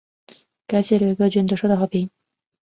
[0.65, 2.09] 该系列各卷都受到了好评。